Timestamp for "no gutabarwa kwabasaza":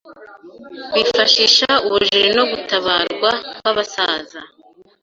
2.37-4.39